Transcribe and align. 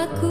aku 0.00 0.29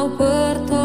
ao 0.00 0.08
părtor. 0.08 0.79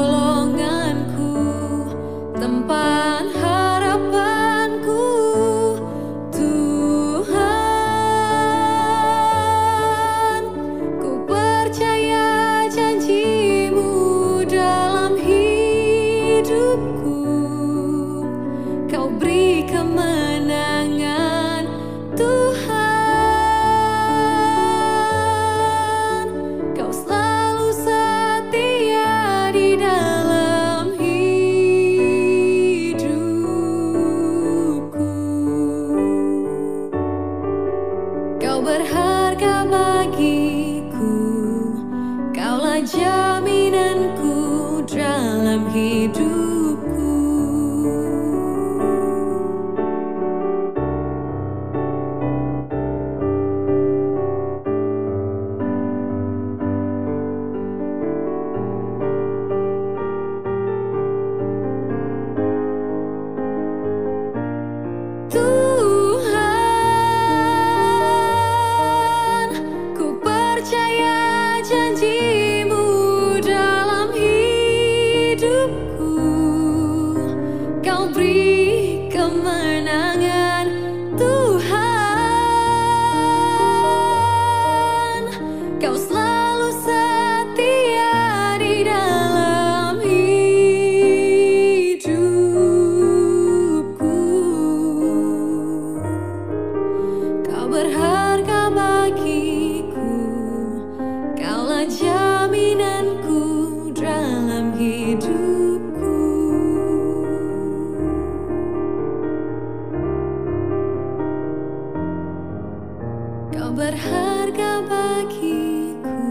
Berharga 113.86 114.82
bagiku 114.90 116.22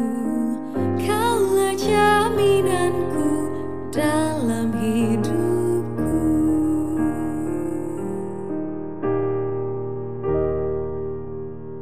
Kaulah 0.99 1.75
jaminanku 1.79 3.31
dalam 3.95 4.75
hidupku 4.75 6.19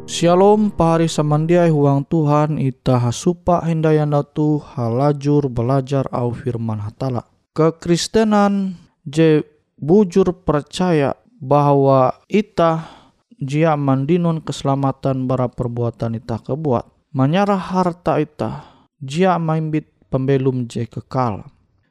Shalom 0.05 0.69
pahari 0.77 1.09
samandiai 1.09 1.73
huang 1.73 2.05
Tuhan 2.05 2.61
ita 2.61 3.01
hasupa 3.01 3.65
hindayana 3.65 4.29
tu 4.29 4.61
halajur 4.61 5.49
belajar 5.49 6.05
au 6.13 6.37
firman 6.37 6.85
hatala. 6.85 7.25
Kekristenan 7.57 8.77
je 9.09 9.41
bujur 9.81 10.37
percaya 10.45 11.17
bahwa 11.41 12.13
ita 12.29 13.02
jia 13.43 13.75
mandinun 13.75 14.39
keselamatan 14.41 15.27
bara 15.27 15.51
perbuatan 15.51 16.15
ita 16.15 16.39
kebuat. 16.39 16.87
Menyerah 17.13 17.61
harta 17.61 18.17
ita, 18.23 18.65
jia 19.03 19.37
maimbit 19.37 19.91
pembelum 20.09 20.65
je 20.71 20.89
kekal. 20.89 21.45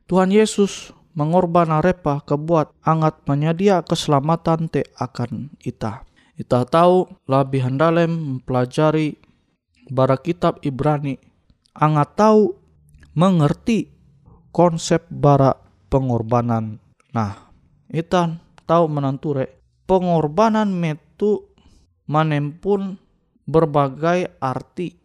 Tuhan 0.09 0.33
Yesus 0.33 0.95
mengorban 1.13 1.69
arepa 1.69 2.24
kebuat 2.24 2.74
angat 2.81 3.21
menyedia 3.27 3.83
keselamatan 3.83 4.71
te 4.71 4.88
akan 4.98 5.53
ita. 5.62 6.07
Ita 6.39 6.65
tahu 6.65 7.06
lebih 7.30 7.62
handalem 7.69 8.42
mempelajari 8.42 9.19
bara 9.92 10.18
kitab 10.18 10.57
Ibrani. 10.65 11.19
Angat 11.77 12.18
tahu 12.18 12.57
mengerti 13.13 13.94
konsep 14.50 15.06
bara 15.12 15.53
pengorbanan. 15.92 16.81
Nah, 17.13 17.53
ita 17.94 18.42
tahu 18.65 18.89
menanture 18.89 19.62
pengorbanan 19.86 20.71
metu 21.21 21.53
manempun 22.09 22.97
berbagai 23.45 24.41
arti 24.41 24.97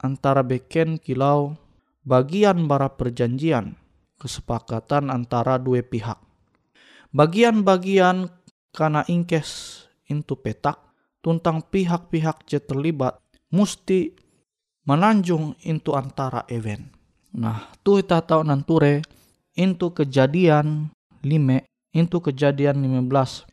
antara 0.00 0.40
beken 0.40 0.96
kilau 0.96 1.52
bagian 2.00 2.64
bara 2.64 2.88
perjanjian 2.96 3.76
kesepakatan 4.16 5.12
antara 5.12 5.60
dua 5.60 5.84
pihak. 5.84 6.16
Bagian-bagian 7.12 8.32
karena 8.72 9.04
ingkes 9.04 9.84
into 10.08 10.32
petak 10.40 10.80
tuntang 11.20 11.60
pihak-pihak 11.68 12.48
je 12.48 12.56
terlibat 12.56 13.20
musti 13.52 14.16
menanjung 14.88 15.60
into 15.68 15.92
antara 15.92 16.48
event. 16.48 16.88
Nah, 17.36 17.68
tu 17.84 18.00
kita 18.00 18.24
tahu 18.24 18.48
nanture 18.48 19.04
into 19.60 19.92
kejadian 19.92 20.88
lime, 21.20 21.68
into 21.92 22.16
kejadian 22.24 22.80
15 22.80 23.44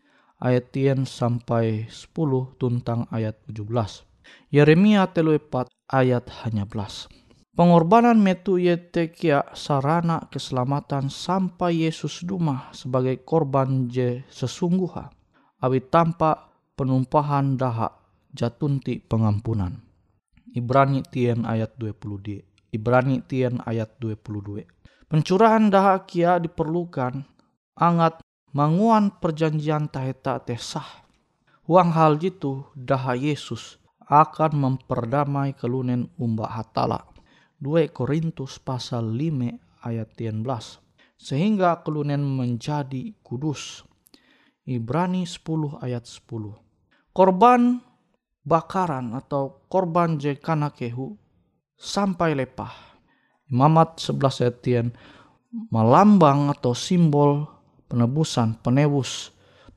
ayat 0.41 0.69
10 0.73 1.05
sampai 1.09 1.89
10 1.89 2.61
tuntang 2.61 3.09
ayat 3.09 3.37
17. 3.49 4.05
Yeremia 4.53 5.09
telu 5.11 5.35
epat 5.35 5.71
ayat 5.89 6.29
hanya 6.45 6.67
belas. 6.67 7.09
Pengorbanan 7.57 8.21
metu 8.21 8.61
yete 8.61 9.09
kia 9.09 9.41
sarana 9.57 10.29
keselamatan 10.29 11.09
sampai 11.09 11.89
Yesus 11.89 12.21
duma 12.21 12.69
sebagai 12.69 13.25
korban 13.25 13.89
je 13.89 14.21
sesungguha. 14.29 15.09
Awi 15.65 15.81
tanpa 15.89 16.53
penumpahan 16.77 17.57
daha 17.57 17.97
jatunti 18.29 19.01
pengampunan. 19.01 19.81
Ibrani 20.53 21.01
tien 21.09 21.49
ayat 21.49 21.73
20 21.81 22.21
di. 22.21 22.37
Ibrani 22.69 23.25
tien 23.25 23.57
ayat 23.65 23.97
22. 23.97 24.61
Pencurahan 25.09 25.73
daha 25.73 26.05
kia 26.05 26.37
diperlukan 26.37 27.25
angat 27.73 28.21
manguan 28.55 29.11
perjanjian 29.11 29.91
taheta 29.91 30.39
tesah. 30.43 31.07
Huang 31.67 31.91
hal 31.91 32.15
jitu 32.15 32.63
daha 32.77 33.11
Yesus 33.11 33.75
akan 34.07 34.51
memperdamai 34.55 35.51
kelunen 35.51 36.07
umba 36.15 36.47
hatala. 36.47 37.03
2 37.59 37.91
Korintus 37.91 38.55
pasal 38.61 39.11
5 39.11 39.83
ayat 39.83 40.09
13. 40.15 40.45
Sehingga 41.17 41.81
kelunen 41.83 42.23
menjadi 42.23 43.11
kudus. 43.25 43.83
Ibrani 44.63 45.27
10 45.27 45.81
ayat 45.83 46.07
10. 46.07 46.55
Korban 47.11 47.81
bakaran 48.47 49.11
atau 49.17 49.65
korban 49.67 50.15
jekana 50.15 50.71
kehu 50.71 51.19
sampai 51.75 52.31
lepah. 52.31 52.71
Imamat 53.51 53.99
11 53.99 54.43
ayat 54.43 54.87
melambang 55.71 56.51
atau 56.51 56.71
simbol 56.71 57.56
penebusan 57.87 58.59
penebus 58.59 59.31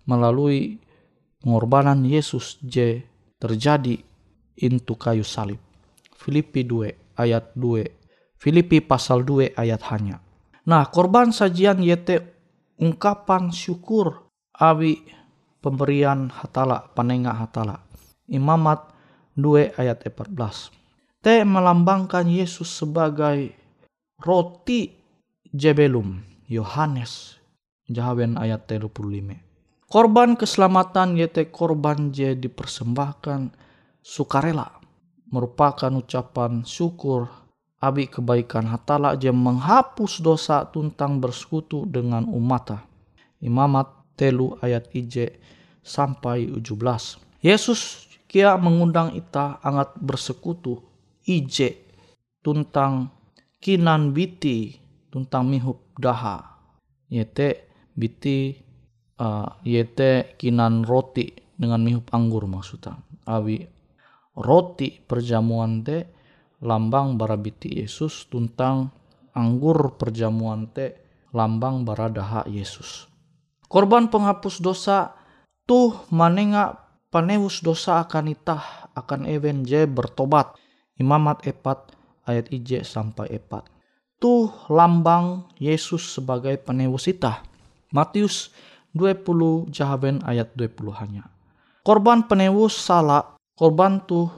melalui 0.05 0.83
pengorbanan 1.41 2.03
Yesus 2.05 2.59
J 2.61 3.07
terjadi 3.41 3.97
into 4.61 4.95
kayu 4.99 5.25
salib. 5.25 5.59
Filipi 6.13 6.67
2 6.67 7.17
ayat 7.17 7.57
2. 7.57 8.37
Filipi 8.37 8.85
pasal 8.85 9.25
2 9.25 9.57
ayat 9.57 9.81
hanya. 9.89 10.21
Nah, 10.69 10.85
korban 10.93 11.33
sajian 11.33 11.81
yete 11.81 12.21
ungkapan 12.77 13.49
syukur 13.49 14.29
awi 14.53 15.01
pemberian 15.65 16.29
hatala, 16.29 16.93
panenga 16.93 17.33
hatala. 17.33 17.81
Imamat 18.29 18.93
2 19.41 19.81
ayat 19.81 20.05
14. 20.05 20.77
Te 21.25 21.45
melambangkan 21.45 22.29
Yesus 22.29 22.69
sebagai 22.69 23.57
roti 24.21 24.93
jebelum. 25.53 26.29
Yohanes 26.51 27.40
Jahawen 27.91 28.39
ayat 28.39 28.71
35. 28.71 28.87
Korban 29.91 30.39
keselamatan 30.39 31.19
yaitu 31.19 31.51
korban 31.51 32.15
je 32.15 32.39
dipersembahkan 32.39 33.51
sukarela 33.99 34.79
merupakan 35.35 35.91
ucapan 35.91 36.63
syukur 36.63 37.27
abi 37.83 38.07
kebaikan 38.07 38.71
hatala 38.71 39.19
je 39.19 39.35
menghapus 39.35 40.23
dosa 40.23 40.63
tuntang 40.71 41.19
bersekutu 41.19 41.83
dengan 41.91 42.31
umata. 42.31 42.87
Imamat 43.43 43.91
telu 44.15 44.55
ayat 44.63 44.87
ij 44.95 45.35
sampai 45.83 46.47
17. 46.47 47.19
Yesus 47.43 48.07
kia 48.31 48.55
mengundang 48.55 49.19
ita 49.19 49.59
angat 49.67 49.99
bersekutu 49.99 50.79
ij 51.27 51.83
tuntang 52.39 53.11
kinan 53.59 54.15
biti 54.15 54.79
tuntang 55.11 55.51
mihup 55.51 55.83
daha. 55.99 56.63
Yete 57.11 57.70
biti 58.01 58.57
uh, 59.21 59.61
yete 59.61 60.41
kinan 60.41 60.89
roti 60.89 61.29
dengan 61.61 61.85
mihup 61.85 62.09
anggur 62.17 62.49
maksudnya. 62.49 62.97
Awi 63.29 63.61
roti 64.41 64.97
perjamuan 65.05 65.85
te 65.85 66.09
lambang 66.65 67.21
bara 67.21 67.37
biti 67.37 67.69
Yesus 67.69 68.25
tuntang 68.33 68.89
anggur 69.37 70.01
perjamuan 70.01 70.73
te 70.73 70.97
lambang 71.37 71.85
baradaha 71.85 72.49
Yesus. 72.49 73.05
Korban 73.71 74.11
penghapus 74.11 74.65
dosa 74.65 75.15
tuh 75.69 75.95
manenga 76.11 76.91
panewus 77.13 77.63
dosa 77.63 78.03
akan 78.03 78.35
itah 78.35 78.91
akan 78.97 79.29
ewen 79.29 79.63
je 79.63 79.85
bertobat. 79.87 80.57
Imamat 81.01 81.49
epat 81.49 81.97
ayat 82.29 82.53
ije 82.53 82.85
sampai 82.85 83.31
epat. 83.33 83.65
Tuh 84.21 84.53
lambang 84.69 85.49
Yesus 85.57 86.13
sebagai 86.13 86.61
penewus 86.61 87.09
itah 87.09 87.41
Matius 87.91 88.55
20 88.95 89.71
jahaben 89.71 90.23
ayat 90.27 90.55
20 90.55 91.01
hanya. 91.03 91.31
Korban 91.87 92.27
penewus 92.27 92.75
salah, 92.75 93.39
korban 93.55 94.03
tuh 94.03 94.31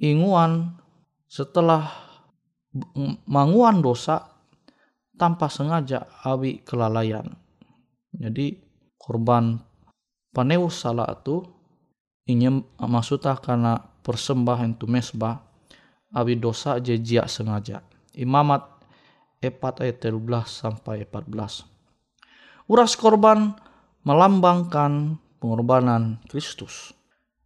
inguan 0.00 0.76
setelah 1.28 1.90
manguan 3.26 3.80
dosa 3.80 4.28
tanpa 5.14 5.48
sengaja 5.48 6.06
awi 6.26 6.62
kelalaian. 6.66 7.24
Jadi 8.14 8.58
korban 8.98 9.58
penewus 10.34 10.82
salah 10.82 11.06
itu 11.10 11.42
ingin 12.26 12.64
maksudnya 12.78 13.36
karena 13.38 13.78
persembahan 13.78 14.78
tu 14.78 14.86
mesbah 14.86 15.42
awi 16.14 16.38
dosa 16.38 16.78
jejak 16.78 17.26
sengaja. 17.26 17.82
Imamat 18.14 18.62
4 19.42 19.82
ayat 19.82 19.98
13 19.98 20.46
sampai 20.46 21.04
14. 21.04 21.73
Uras 22.64 22.96
korban 22.96 23.56
melambangkan 24.08 25.20
pengorbanan 25.40 26.20
Kristus. 26.28 26.96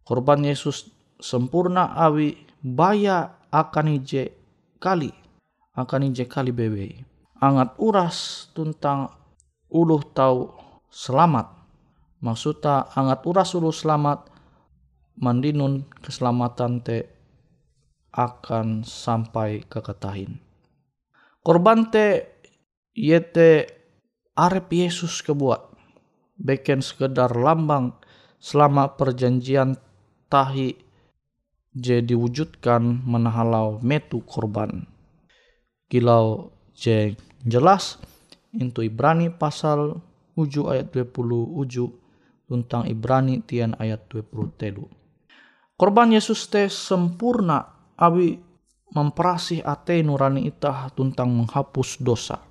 Korban 0.07 0.47
Yesus 0.47 0.89
sempurna 1.19 1.91
awi 1.95 2.39
baya 2.63 3.35
akan 3.51 3.99
ije 3.99 4.31
kali 4.79 5.11
akan 5.79 6.11
ije 6.11 6.27
kali 6.27 6.51
bebe. 6.51 7.07
Angat 7.39 7.79
uras 7.79 8.47
tentang 8.51 9.15
uluh 9.71 10.03
tahu 10.11 10.51
selamat. 10.91 11.47
Maksudnya 12.19 12.91
angat 12.91 13.23
uras 13.23 13.55
uluh 13.55 13.71
selamat 13.71 14.27
mandinun 15.15 15.87
keselamatan 16.03 16.83
te 16.83 17.07
akan 18.11 18.83
sampai 18.83 19.63
keketahin. 19.71 20.43
Korban 21.39 21.87
te 21.87 22.27
yete 22.91 23.78
arep 24.39 24.71
Yesus 24.71 25.19
kebuat. 25.19 25.67
Beken 26.39 26.79
sekedar 26.79 27.35
lambang 27.35 27.99
selama 28.39 28.95
perjanjian 28.95 29.75
tahi 30.31 30.79
je 31.75 31.99
diwujudkan 31.99 33.03
menahalau 33.03 33.83
metu 33.83 34.23
korban. 34.23 34.87
Kilau 35.91 36.55
je 36.71 37.19
jelas 37.43 37.99
into 38.55 38.79
Ibrani 38.79 39.27
pasal 39.27 39.99
uju 40.39 40.71
ayat 40.71 40.95
20 40.95 41.59
uju 41.59 41.85
tentang 42.47 42.87
Ibrani 42.87 43.43
tian 43.43 43.75
ayat 43.75 44.07
20 44.07 44.55
telu. 44.55 44.87
Korban 45.75 46.15
Yesus 46.15 46.47
teh 46.47 46.71
sempurna 46.71 47.91
abi 47.99 48.39
memperasih 48.89 49.61
ate 49.63 50.01
nurani 50.01 50.49
itah 50.49 50.89
tentang 50.95 51.29
menghapus 51.29 52.01
dosa. 52.01 52.48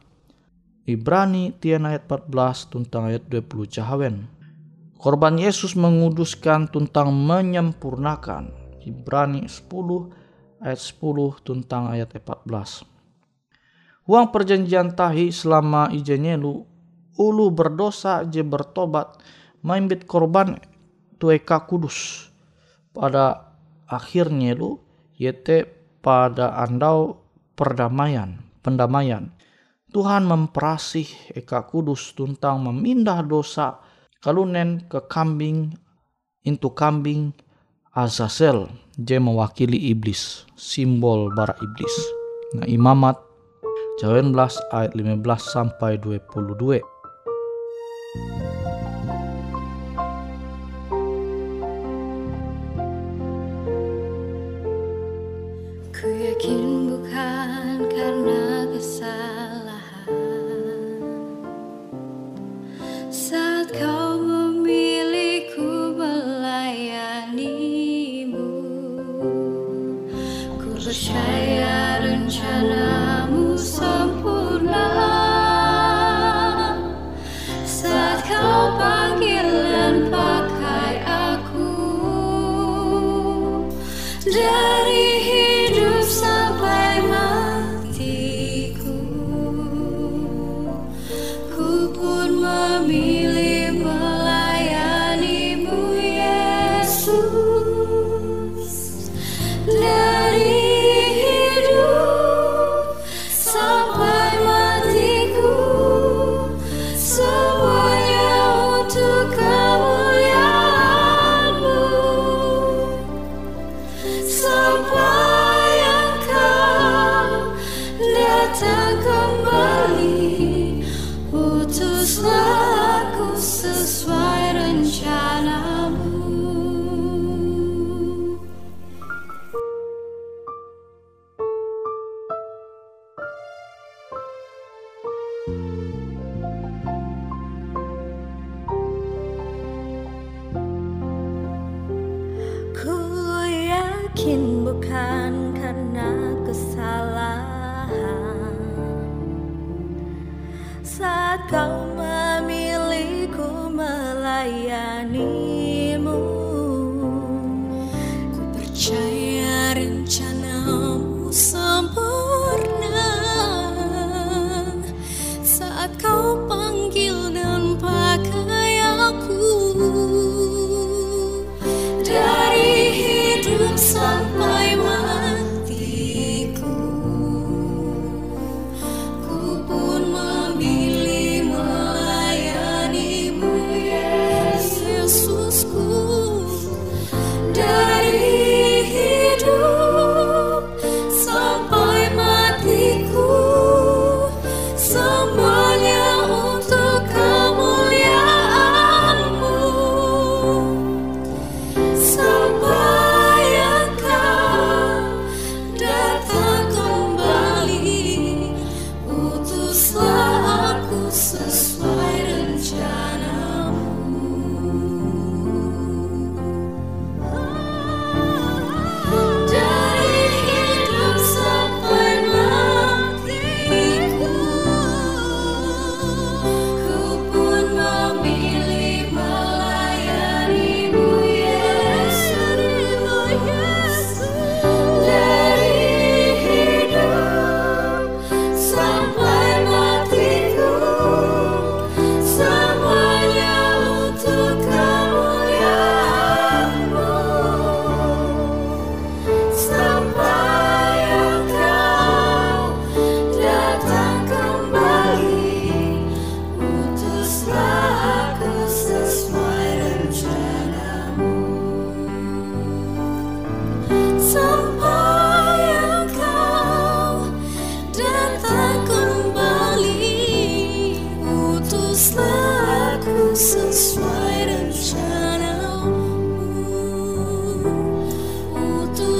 Ibrani 0.88 1.52
tian 1.61 1.85
ayat 1.85 2.09
14 2.09 2.73
tentang 2.73 3.12
ayat 3.12 3.28
20 3.28 3.68
jahawen. 3.68 4.25
Korban 4.97 5.37
Yesus 5.37 5.76
menguduskan 5.76 6.73
tentang 6.73 7.12
menyempurnakan. 7.12 8.57
Ibrani 8.88 9.45
10 9.45 9.68
ayat 10.64 10.80
10 10.80 11.45
tentang 11.45 11.92
ayat 11.92 12.09
14. 12.16 12.88
Uang 14.09 14.33
perjanjian 14.33 14.97
tahi 14.97 15.28
selama 15.28 15.92
ijenye 15.92 16.40
lu 16.40 16.64
ulu 17.21 17.52
berdosa 17.52 18.25
je 18.25 18.40
bertobat 18.40 19.21
maimbit 19.61 20.09
korban 20.09 20.57
tueka 21.21 21.68
kudus 21.68 22.30
pada 22.97 23.52
akhirnya 23.85 24.57
lu 24.57 24.80
yete 25.21 25.68
pada 26.00 26.57
andau 26.57 27.21
perdamaian 27.52 28.40
pendamaian 28.64 29.28
Tuhan 29.88 30.28
memperasih 30.28 31.33
eka 31.33 31.64
kudus 31.64 32.12
tentang 32.12 32.61
memindah 32.61 33.25
dosa 33.25 33.80
kalunen 34.21 34.85
ke 34.85 35.00
kambing 35.09 35.73
into 36.45 36.68
kambing 36.76 37.33
Azazel 37.97 38.68
je 38.95 39.16
mewakili 39.16 39.90
iblis 39.90 40.45
simbol 40.54 41.33
bara 41.33 41.57
iblis 41.59 41.95
nah 42.54 42.68
imamat 42.68 43.28
19 43.99 44.30
ayat 44.71 44.95
15 44.95 45.26
sampai 45.42 45.99
22. 45.99 46.78
Ku 55.90 56.07
yakin 56.07 56.88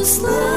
slow 0.09 0.48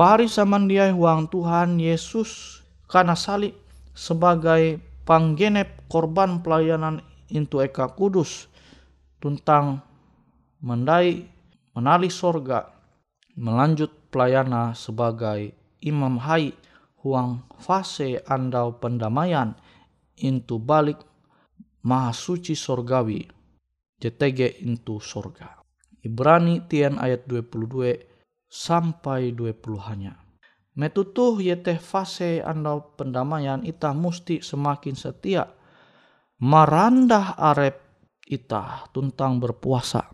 Pahari 0.00 0.32
samandiai 0.32 0.96
huang 0.96 1.28
Tuhan 1.28 1.76
Yesus 1.76 2.64
karena 2.88 3.12
salib 3.12 3.52
sebagai 3.92 4.80
panggenep 5.04 5.92
korban 5.92 6.40
pelayanan 6.40 7.04
into 7.28 7.60
eka 7.60 7.84
kudus 7.92 8.48
tentang 9.20 9.84
mendai 10.64 11.28
menali 11.76 12.08
sorga 12.08 12.72
melanjut 13.36 13.92
pelayana 14.08 14.72
sebagai 14.72 15.52
imam 15.84 16.16
hai 16.16 16.56
huang 17.04 17.44
fase 17.60 18.24
andau 18.24 18.80
pendamaian 18.80 19.52
into 20.16 20.56
balik 20.56 20.96
maha 21.84 22.16
suci 22.16 22.56
sorgawi 22.56 23.28
JTG 24.00 24.64
into 24.64 24.96
sorga. 25.04 25.60
Ibrani 26.00 26.64
tian 26.72 26.96
ayat 26.96 27.28
22 27.28 28.09
sampai 28.50 29.30
20 29.32 29.54
hanya 29.86 30.18
Metutuh 30.74 31.38
yete 31.42 31.78
fase 31.78 32.38
andau 32.42 32.94
pendamaian 32.94 33.62
ita 33.66 33.90
musti 33.90 34.38
semakin 34.38 34.94
setia 34.94 35.50
merandah 36.40 37.36
arep 37.36 37.76
ita 38.30 38.86
tentang 38.94 39.42
berpuasa. 39.42 40.06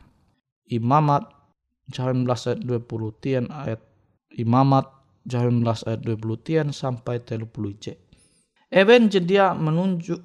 Imamat 0.66 1.28
19 1.92 2.26
ayat 2.26 2.60
20 2.64 3.22
tian 3.22 3.46
ayat 3.52 3.78
Imamat 4.36 4.90
19 5.28 5.62
ayat 5.86 6.00
20 6.02 6.46
tian 6.46 6.66
sampai 6.74 7.22
30 7.22 7.46
c. 7.78 7.94
Eben 8.72 9.06
jedia 9.12 9.54
menunjuk 9.54 10.18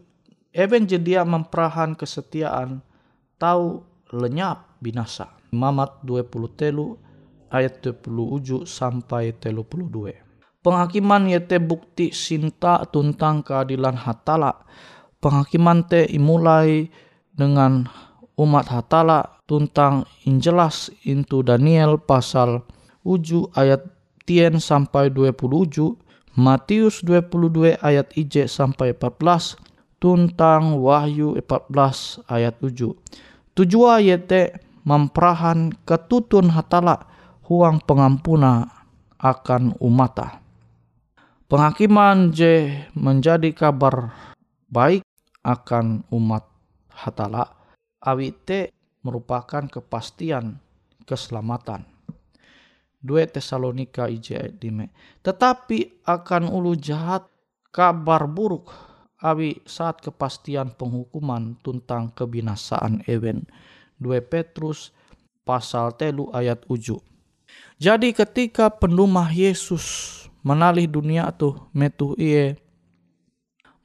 Eben 0.52 0.84
jedia 0.84 1.24
memperahan 1.24 1.96
kesetiaan 1.96 2.84
tahu 3.40 3.88
lenyap 4.12 4.76
binasa. 4.84 5.32
Imamat 5.56 6.04
20 6.04 6.60
telu 6.60 7.00
ayat 7.52 7.84
27 7.84 8.64
sampai 8.66 9.36
32. 9.36 10.16
Penghakiman 10.62 11.28
yete 11.28 11.58
bukti 11.60 12.16
sinta 12.16 12.86
tentang 12.88 13.44
keadilan 13.44 13.98
hatala. 13.98 14.64
Penghakiman 15.22 15.86
te 15.86 16.08
imulai 16.10 16.90
dengan 17.36 17.90
umat 18.40 18.72
hatala 18.72 19.42
tentang 19.46 20.08
injelas 20.26 20.90
into 21.04 21.44
Daniel 21.44 22.00
pasal 22.00 22.64
uju 23.04 23.52
ayat 23.54 23.84
tien 24.24 24.58
sampai 24.58 25.12
27 25.12 25.98
Matius 26.38 27.04
22 27.04 27.76
ayat 27.84 28.08
IJ 28.16 28.48
sampai 28.48 28.96
14 28.96 29.60
tentang 30.00 30.80
Wahyu 30.80 31.36
14 31.36 32.24
ayat 32.32 32.56
7 32.64 32.96
tujuan 33.58 34.00
yete 34.00 34.56
memperahan 34.88 35.76
ketutun 35.84 36.56
hatala 36.56 37.11
huang 37.52 37.84
pengampuna 37.84 38.64
akan 39.20 39.76
umata. 39.84 40.40
Penghakiman 41.52 42.32
je 42.32 42.88
menjadi 42.96 43.52
kabar 43.52 44.16
baik 44.72 45.04
akan 45.44 46.08
umat 46.16 46.48
hatala. 46.88 47.44
Awite 48.00 48.72
merupakan 49.04 49.68
kepastian 49.68 50.64
keselamatan. 51.04 51.84
2 53.04 53.36
Tesalonika 53.36 54.08
IJ 54.08 54.56
5. 54.56 55.20
Tetapi 55.20 56.08
akan 56.08 56.56
ulu 56.56 56.72
jahat 56.80 57.28
kabar 57.76 58.32
buruk 58.32 58.72
awi 59.20 59.60
saat 59.68 60.00
kepastian 60.00 60.72
penghukuman 60.72 61.60
tentang 61.60 62.16
kebinasaan 62.16 63.04
ewen. 63.12 63.44
2 64.00 64.24
Petrus 64.24 64.96
pasal 65.44 66.00
telu 66.00 66.32
ayat 66.32 66.64
uju. 66.72 67.11
Jadi 67.82 68.14
ketika 68.14 68.70
pendumah 68.70 69.34
Yesus 69.34 70.14
menalih 70.46 70.86
dunia 70.86 71.34
tuh 71.34 71.66
metu 71.74 72.14
iye 72.14 72.62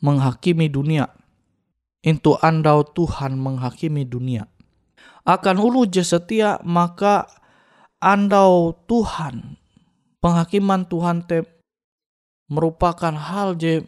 menghakimi 0.04 0.68
dunia. 0.68 1.08
Itu 2.04 2.36
andau 2.44 2.84
Tuhan 2.84 3.40
menghakimi 3.40 4.04
dunia. 4.04 4.52
Akan 5.24 5.56
ulu 5.56 5.88
je 5.88 6.04
setia 6.04 6.60
maka 6.60 7.24
andau 7.96 8.76
Tuhan 8.84 9.56
penghakiman 10.20 10.84
Tuhan 10.92 11.24
te 11.24 11.48
merupakan 12.52 13.16
hal 13.16 13.56
je 13.56 13.80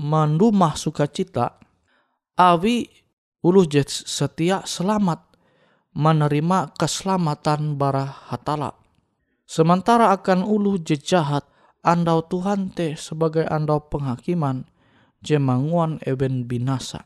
mendumah 0.00 0.80
sukacita 0.80 1.60
awi 2.40 2.88
ulu 3.44 3.68
je 3.68 3.84
setia 3.84 4.64
selamat 4.64 5.20
menerima 5.92 6.72
keselamatan 6.72 7.76
bara 7.76 8.08
hatala. 8.32 8.83
Sementara 9.44 10.08
akan 10.16 10.40
ulu 10.44 10.80
je 10.80 10.96
jahat, 10.96 11.44
andau 11.84 12.24
Tuhan 12.24 12.72
te 12.72 12.96
sebagai 12.96 13.44
andau 13.44 13.84
penghakiman, 13.92 14.64
je 15.20 15.36
manguan 15.36 16.00
eben 16.08 16.48
binasa. 16.48 17.04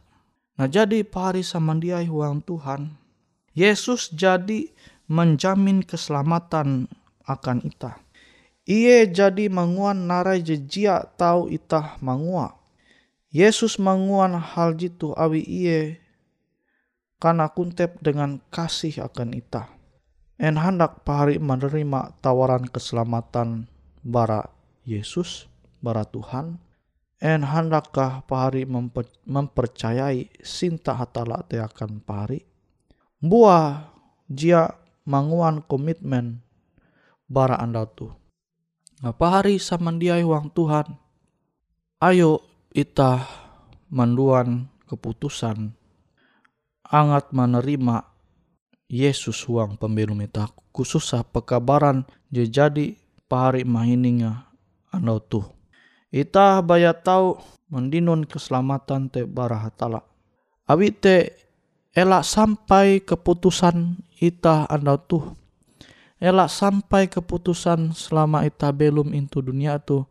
Nah 0.59 0.67
jadi 0.67 1.07
pari 1.07 1.43
samandiai 1.43 2.07
huang 2.11 2.43
Tuhan, 2.43 2.99
Yesus 3.55 4.11
jadi 4.15 4.71
menjamin 5.11 5.83
keselamatan 5.83 6.91
akan 7.27 7.59
ita. 7.67 7.99
Ie 8.69 9.09
jadi 9.09 9.49
manguan 9.49 10.05
narai 10.05 10.45
jejia 10.45 11.01
tau 11.17 11.49
ita 11.49 11.97
mangua. 12.05 12.59
Yesus 13.33 13.81
manguan 13.81 14.37
hal 14.37 14.77
jitu 14.77 15.17
awi 15.17 15.41
iye 15.41 15.81
karena 17.17 17.49
kuntep 17.49 17.97
dengan 18.05 18.45
kasih 18.53 19.05
akan 19.09 19.33
ita. 19.33 19.78
En 20.39 20.55
hendak 20.55 21.03
pahari 21.03 21.43
menerima 21.43 22.15
tawaran 22.23 22.71
keselamatan 22.71 23.67
bara 24.07 24.47
Yesus, 24.87 25.51
bara 25.83 26.07
Tuhan. 26.07 26.63
En 27.19 27.43
hendakkah 27.43 28.23
pahari 28.31 28.63
memper, 28.63 29.11
mempercayai 29.27 30.31
sinta 30.39 30.95
hatala 30.95 31.43
te 31.43 31.59
akan 31.59 31.99
pahari. 31.99 32.47
Buah 33.19 33.91
jia 34.31 34.79
manguan 35.03 35.59
komitmen 35.67 36.39
bara 37.27 37.59
anda 37.59 37.83
tu. 37.91 38.15
Nah, 39.03 39.11
pahari 39.11 39.59
samandiai 39.59 40.23
uang 40.23 40.55
Tuhan. 40.55 40.95
Ayo 41.99 42.47
ita 42.71 43.27
manduan 43.91 44.71
keputusan 44.87 45.75
angat 46.87 47.35
menerima 47.35 48.07
Yesus 48.89 49.45
huang 49.45 49.77
pembelum 49.77 50.17
ita 50.25 50.49
khususnya 50.73 51.21
pekabaran 51.21 52.09
je 52.33 52.49
jadi 52.49 52.97
pahari 53.29 53.61
mahininga 53.61 54.49
andau 54.89 55.21
tuh. 55.21 55.45
Ita 56.09 56.65
baya 56.65 56.97
tahu 56.97 57.37
mendinun 57.69 58.25
keselamatan 58.25 59.13
te 59.13 59.29
barahatala. 59.29 60.01
Abi 60.65 60.89
te 60.89 61.37
elak 61.93 62.25
sampai 62.25 63.05
keputusan 63.05 64.01
ita 64.25 64.65
andau 64.73 64.97
tuh. 64.97 65.25
Elak 66.17 66.49
sampai 66.49 67.13
keputusan 67.13 67.93
selama 67.93 68.49
ita 68.49 68.73
belum 68.73 69.13
into 69.13 69.45
dunia 69.45 69.77
tu. 69.85 70.09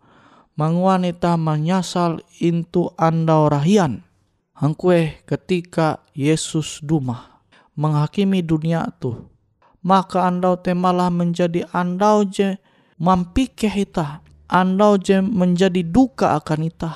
Manguan 0.54 1.02
ita 1.02 1.34
menyasal 1.34 2.22
into 2.38 2.94
andau 2.94 3.50
rahian. 3.50 4.06
Hangkue 4.54 5.26
ketika 5.26 6.02
Yesus 6.14 6.82
dumah 6.86 7.37
menghakimi 7.78 8.42
dunia 8.42 8.90
tu 8.98 9.30
maka 9.86 10.26
andau 10.26 10.58
te 10.58 10.74
malah 10.74 11.14
menjadi 11.14 11.70
andau 11.72 12.26
je 12.26 12.58
mampikeh 12.98 13.72
ita 13.72 14.26
andau 14.50 14.98
je 14.98 15.22
menjadi 15.22 15.86
duka 15.86 16.36
akan 16.42 16.68
ita 16.68 16.92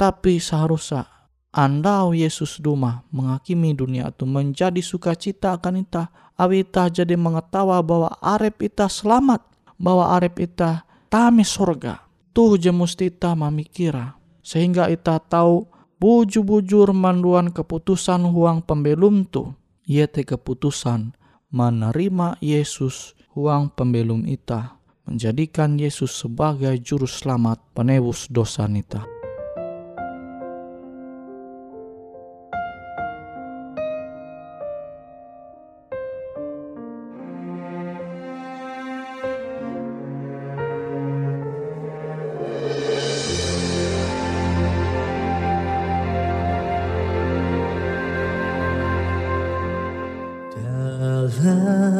tapi 0.00 0.40
seharusnya 0.40 1.04
andau 1.52 2.16
Yesus 2.16 2.58
duma 2.58 3.04
menghakimi 3.12 3.76
dunia 3.76 4.08
tu 4.10 4.24
menjadi 4.24 4.80
sukacita 4.80 5.60
akan 5.60 5.84
ita 5.84 6.08
awi 6.40 6.64
ita 6.64 6.88
jadi 6.88 7.14
mengetawa 7.20 7.84
bahwa 7.84 8.16
arep 8.24 8.64
ita 8.64 8.88
selamat 8.88 9.44
bahwa 9.76 10.16
arep 10.16 10.48
ita 10.48 10.88
tame 11.12 11.44
sorga 11.44 12.00
tuh 12.32 12.56
je 12.56 12.72
musti 12.72 13.12
ita 13.12 13.36
memikira 13.36 14.16
sehingga 14.40 14.88
ita 14.88 15.20
tahu 15.20 15.68
bujur-bujur 16.00 16.96
manduan 16.96 17.52
keputusan 17.52 18.24
huang 18.24 18.64
pembelum 18.64 19.28
tu 19.28 19.52
ia 19.90 20.06
te 20.06 20.22
keputusan 20.22 21.18
menerima 21.50 22.38
Yesus 22.38 23.18
huang 23.34 23.74
pembelum 23.74 24.22
ita, 24.22 24.78
menjadikan 25.02 25.74
Yesus 25.74 26.14
sebagai 26.14 26.78
juru 26.78 27.10
selamat 27.10 27.58
penebus 27.74 28.30
dosa 28.30 28.70
nita. 28.70 29.19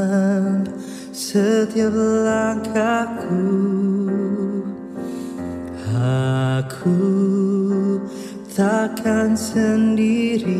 Dalam 0.00 0.64
setiap 1.12 1.92
langkahku. 2.24 3.52
Aku 6.60 7.02
takkan 8.48 9.36
sendiri 9.36 10.56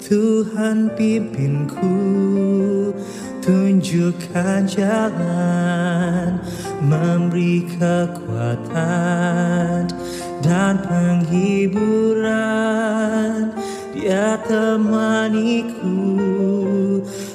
Tuhan 0.00 0.88
pimpinku 0.96 2.00
Tunjukkan 3.44 4.64
jalan 4.64 6.40
Memberi 6.80 7.68
kekuatan 7.76 8.72
Dan 10.40 10.80
penghiburan. 10.80 12.32
Dia 13.92 14.36
temaniku 14.44 15.96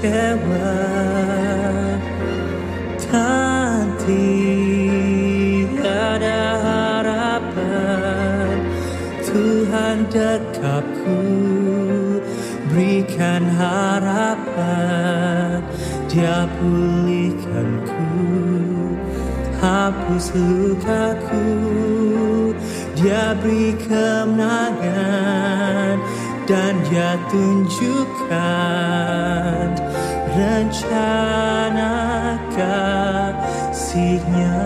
kecewa 0.03 0.75
Dan 2.99 3.95
tiada 4.03 6.43
harapan 6.59 8.67
Tuhan 9.23 10.11
dekapku 10.11 11.23
Berikan 12.73 13.45
harapan. 13.55 15.63
Dia 16.11 16.51
pulihkanku 16.59 18.11
Hapus 19.63 20.35
lukaku 20.35 21.47
Dia 22.99 23.39
beri 23.39 23.79
kemenangan 23.87 26.03
Dan 26.51 26.75
dia 26.91 27.15
tunjukkan 27.31 28.83
Rencana 30.33 31.93
kasihnya 33.69 34.57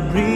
dia 0.00 0.35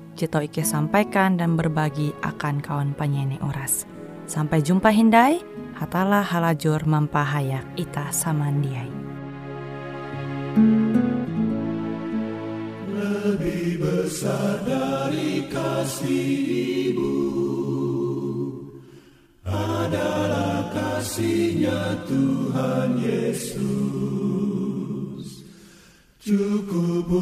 Jito 0.15 0.43
Ike 0.43 0.61
sampaikan 0.61 1.39
dan 1.39 1.55
berbagi 1.55 2.11
akan 2.21 2.59
kawan 2.59 2.91
penyanyi 2.93 3.39
oras. 3.41 3.87
Sampai 4.27 4.63
jumpa 4.63 4.91
Hindai, 4.93 5.41
hatalah 5.75 6.23
halajur 6.23 6.83
mampahayak 6.87 7.65
ita 7.75 8.11
samandiai. 8.15 8.91
Jadikanlah 26.21 27.21